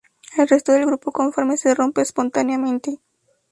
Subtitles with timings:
[0.35, 2.97] El resto del grupo conforme se rompe espontáneamente.